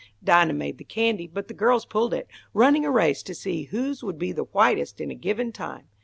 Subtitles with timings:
[0.23, 4.03] Dinah made the candy, but the girls pulled it, running a race to see whose
[4.03, 5.89] would be the whitest in a given time.